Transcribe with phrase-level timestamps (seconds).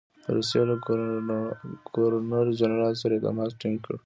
[0.23, 0.75] د روسیې له
[1.93, 3.95] ګورنر جنرال سره یې تماس ټینګ کړ.